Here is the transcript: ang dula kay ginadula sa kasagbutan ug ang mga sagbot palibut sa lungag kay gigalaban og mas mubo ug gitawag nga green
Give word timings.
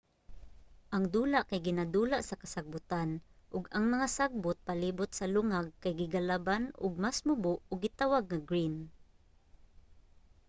ang 0.95 1.03
dula 1.15 1.39
kay 1.49 1.59
ginadula 1.67 2.17
sa 2.23 2.39
kasagbutan 2.41 3.09
ug 3.55 3.63
ang 3.75 3.85
mga 3.93 4.07
sagbot 4.17 4.57
palibut 4.67 5.09
sa 5.13 5.29
lungag 5.33 5.65
kay 5.81 5.93
gigalaban 5.99 6.63
og 6.83 6.93
mas 7.03 7.17
mubo 7.27 7.53
ug 7.71 7.77
gitawag 7.85 8.23
nga 8.27 8.39
green 8.49 8.75